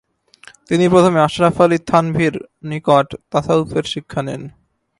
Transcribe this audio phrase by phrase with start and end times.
[0.69, 2.35] তিনি প্রথমে আশরাফ আলী থানভীর
[2.69, 4.41] নিকট তাসাউফের শিক্ষা নেন।